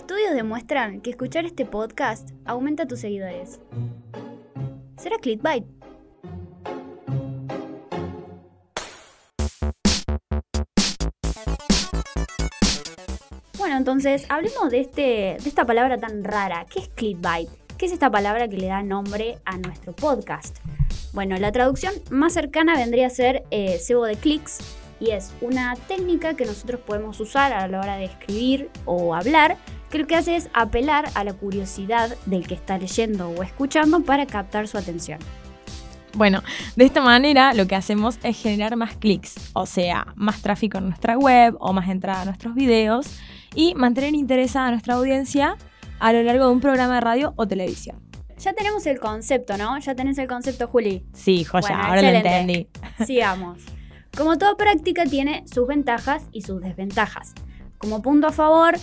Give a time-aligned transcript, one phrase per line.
[0.00, 3.60] Estudios demuestran que escuchar este podcast aumenta tus seguidores.
[4.96, 5.66] ¿Será clickbait?
[13.58, 16.64] Bueno, entonces hablemos de, este, de esta palabra tan rara.
[16.70, 17.50] ¿Qué es clickbait?
[17.76, 20.60] ¿Qué es esta palabra que le da nombre a nuestro podcast?
[21.12, 24.60] Bueno, la traducción más cercana vendría a ser eh, cebo de clics
[25.00, 29.56] y es una técnica que nosotros podemos usar a la hora de escribir o hablar
[29.90, 34.00] que lo que hace es apelar a la curiosidad del que está leyendo o escuchando
[34.04, 35.18] para captar su atención.
[36.14, 36.42] Bueno,
[36.76, 40.88] de esta manera lo que hacemos es generar más clics, o sea, más tráfico en
[40.88, 43.06] nuestra web o más entrada a nuestros videos
[43.54, 45.56] y mantener interesada a nuestra audiencia
[45.98, 48.00] a lo largo de un programa de radio o televisión.
[48.38, 49.78] Ya tenemos el concepto, ¿no?
[49.78, 51.04] Ya tenés el concepto, Juli.
[51.12, 52.68] Sí, joya, ahora lo entendí.
[53.06, 53.58] Sigamos.
[54.16, 57.32] Como toda práctica tiene sus ventajas y sus desventajas.
[57.78, 58.76] Como punto a favor,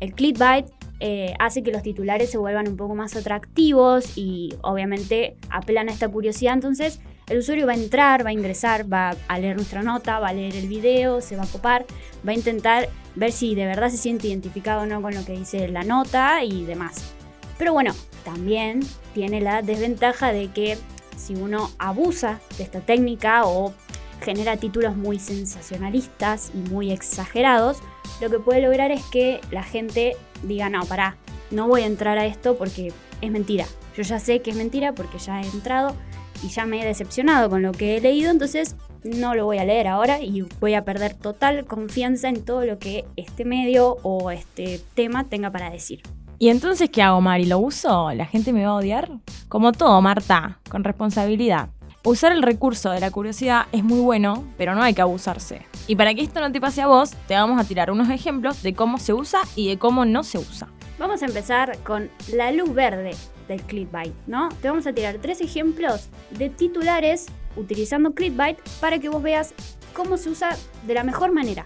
[0.00, 0.66] el clickbait
[1.00, 5.92] eh, hace que los titulares se vuelvan un poco más atractivos y obviamente apelan a
[5.92, 6.54] esta curiosidad.
[6.54, 10.28] Entonces el usuario va a entrar, va a ingresar, va a leer nuestra nota, va
[10.28, 11.84] a leer el video, se va a copar,
[12.26, 15.32] va a intentar ver si de verdad se siente identificado o no con lo que
[15.32, 17.12] dice la nota y demás.
[17.58, 18.80] Pero bueno, también
[19.14, 20.78] tiene la desventaja de que
[21.16, 23.74] si uno abusa de esta técnica o
[24.20, 27.78] genera títulos muy sensacionalistas y muy exagerados,
[28.20, 31.16] lo que puede lograr es que la gente diga, no, pará,
[31.50, 33.66] no voy a entrar a esto porque es mentira.
[33.96, 35.94] Yo ya sé que es mentira porque ya he entrado
[36.42, 39.64] y ya me he decepcionado con lo que he leído, entonces no lo voy a
[39.64, 44.30] leer ahora y voy a perder total confianza en todo lo que este medio o
[44.30, 46.02] este tema tenga para decir.
[46.40, 47.46] ¿Y entonces qué hago, Mari?
[47.46, 48.12] ¿Lo uso?
[48.12, 49.10] ¿La gente me va a odiar?
[49.48, 51.70] Como todo, Marta, con responsabilidad.
[52.08, 55.66] Usar el recurso de la curiosidad es muy bueno, pero no hay que abusarse.
[55.86, 58.62] Y para que esto no te pase a vos, te vamos a tirar unos ejemplos
[58.62, 60.68] de cómo se usa y de cómo no se usa.
[60.98, 63.10] Vamos a empezar con la luz verde
[63.46, 64.48] del clickbait, ¿no?
[64.62, 67.26] Te vamos a tirar tres ejemplos de titulares
[67.56, 69.52] utilizando clickbait para que vos veas
[69.92, 71.62] cómo se usa de la mejor manera.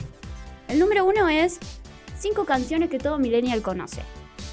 [0.67, 1.61] El número uno es
[2.19, 4.03] cinco canciones que todo millennial conoce.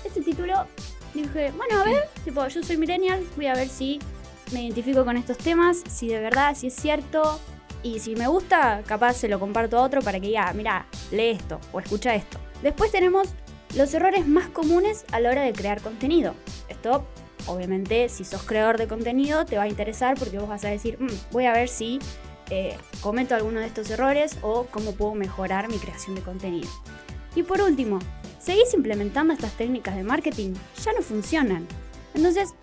[0.05, 0.67] Este título
[1.15, 3.99] dije, bueno, a ver, tipo, yo soy millennial, voy a ver si
[4.51, 7.39] me identifico con estos temas, si de verdad, si es cierto.
[7.81, 11.29] Y si me gusta, capaz se lo comparto a otro para que diga, mira, lee
[11.29, 12.37] esto o escucha esto.
[12.61, 13.29] Después tenemos
[13.75, 16.33] los errores más comunes a la hora de crear contenido.
[16.67, 17.05] Esto,
[17.45, 20.97] obviamente, si sos creador de contenido, te va a interesar porque vos vas a decir,
[20.99, 21.99] mm, voy a ver si
[22.49, 26.67] eh, cometo alguno de estos errores o cómo puedo mejorar mi creación de contenido.
[27.35, 27.99] Y por último,
[28.39, 30.53] ¿seguís implementando estas técnicas de marketing?
[30.83, 31.67] Ya no funcionan.
[32.15, 32.55] Entonces,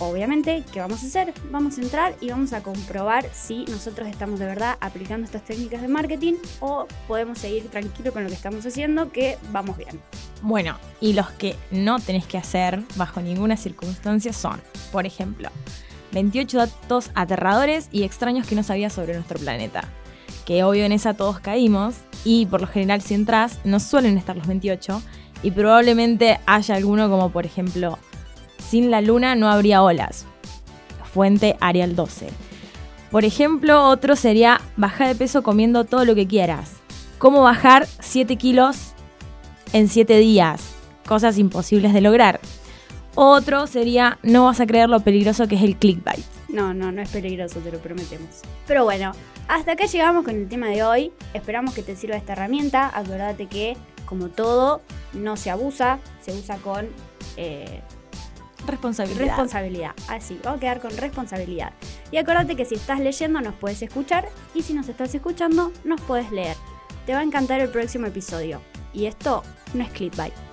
[0.00, 1.34] obviamente, ¿qué vamos a hacer?
[1.50, 5.82] Vamos a entrar y vamos a comprobar si nosotros estamos de verdad aplicando estas técnicas
[5.82, 10.00] de marketing o podemos seguir tranquilo con lo que estamos haciendo, que vamos bien.
[10.42, 14.60] Bueno, y los que no tenés que hacer bajo ninguna circunstancia son,
[14.92, 15.50] por ejemplo,
[16.12, 19.84] 28 datos aterradores y extraños que no sabías sobre nuestro planeta.
[20.46, 24.36] Que obvio en esa todos caímos y por lo general si entras no suelen estar
[24.36, 25.02] los 28
[25.42, 27.98] y probablemente haya alguno como por ejemplo
[28.68, 30.26] sin la luna no habría olas.
[31.12, 32.28] Fuente Arial 12.
[33.10, 36.72] Por ejemplo, otro sería bajar de peso comiendo todo lo que quieras.
[37.16, 38.92] ¿Cómo bajar 7 kilos
[39.72, 40.74] en 7 días?
[41.06, 42.40] Cosas imposibles de lograr.
[43.14, 46.24] Otro sería no vas a creer lo peligroso que es el clickbait.
[46.48, 48.42] No, no, no es peligroso, te lo prometemos.
[48.66, 49.12] Pero bueno,
[49.48, 51.12] hasta acá llegamos con el tema de hoy.
[51.34, 52.90] Esperamos que te sirva esta herramienta.
[52.94, 54.82] Acuérdate que, como todo,
[55.14, 56.86] no se abusa, se usa con
[57.36, 57.80] eh,
[58.66, 59.26] Responsabilidad.
[59.26, 59.94] Responsabilidad.
[60.08, 61.72] Así, vamos a quedar con responsabilidad.
[62.10, 66.00] Y acuérdate que si estás leyendo nos puedes escuchar y si nos estás escuchando nos
[66.02, 66.56] puedes leer.
[67.06, 68.60] Te va a encantar el próximo episodio.
[68.92, 69.42] Y esto
[69.74, 70.47] no es clickbait.